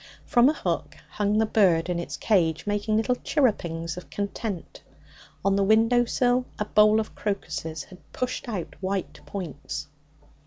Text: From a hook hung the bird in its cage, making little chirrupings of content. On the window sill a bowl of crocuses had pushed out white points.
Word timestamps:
From 0.25 0.49
a 0.49 0.53
hook 0.55 0.97
hung 1.11 1.37
the 1.37 1.45
bird 1.45 1.87
in 1.87 1.99
its 1.99 2.17
cage, 2.17 2.65
making 2.65 2.97
little 2.97 3.17
chirrupings 3.17 3.97
of 3.97 4.09
content. 4.09 4.81
On 5.45 5.55
the 5.55 5.63
window 5.63 6.05
sill 6.05 6.45
a 6.57 6.65
bowl 6.65 6.99
of 6.99 7.13
crocuses 7.13 7.83
had 7.83 7.99
pushed 8.11 8.49
out 8.49 8.73
white 8.81 9.19
points. 9.27 9.89